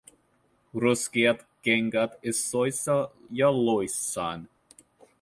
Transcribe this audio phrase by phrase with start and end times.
[0.73, 4.49] Ruskeat kengät isoissa jaloissaan.